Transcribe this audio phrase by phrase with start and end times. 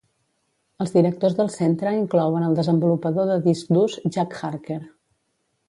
[0.85, 4.83] Els directors del centre inclouen el desenvolupador de disc durs Jack Harker.